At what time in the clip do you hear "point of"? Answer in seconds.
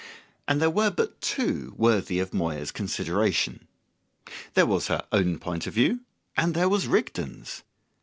5.37-5.75